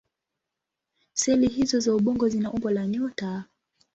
Seli 1.13 1.47
hizO 1.47 1.79
za 1.79 1.95
ubongo 1.95 2.29
zina 2.29 2.51
umbo 2.51 2.69
la 2.71 2.87
nyota. 2.87 3.45